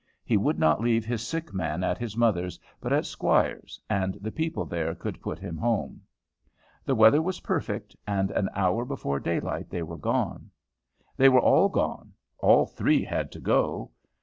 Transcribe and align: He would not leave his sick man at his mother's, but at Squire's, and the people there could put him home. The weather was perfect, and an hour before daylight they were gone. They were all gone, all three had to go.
He 0.25 0.35
would 0.35 0.57
not 0.57 0.81
leave 0.81 1.05
his 1.05 1.21
sick 1.21 1.53
man 1.53 1.83
at 1.83 1.99
his 1.99 2.17
mother's, 2.17 2.59
but 2.79 2.91
at 2.91 3.05
Squire's, 3.05 3.79
and 3.87 4.15
the 4.15 4.31
people 4.31 4.65
there 4.65 4.95
could 4.95 5.21
put 5.21 5.37
him 5.37 5.57
home. 5.57 6.01
The 6.83 6.95
weather 6.95 7.21
was 7.21 7.41
perfect, 7.41 7.95
and 8.07 8.31
an 8.31 8.49
hour 8.55 8.83
before 8.83 9.19
daylight 9.19 9.69
they 9.69 9.83
were 9.83 9.97
gone. 9.99 10.49
They 11.17 11.29
were 11.29 11.39
all 11.39 11.69
gone, 11.69 12.13
all 12.39 12.65
three 12.65 13.03
had 13.03 13.31
to 13.33 13.39
go. 13.39 13.91